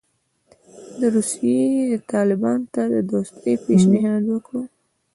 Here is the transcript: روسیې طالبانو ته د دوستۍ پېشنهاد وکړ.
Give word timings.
روسیې 1.13 1.61
طالبانو 2.11 2.65
ته 2.73 2.81
د 2.93 2.95
دوستۍ 3.11 3.53
پېشنهاد 3.65 4.23
وکړ. 4.29 4.61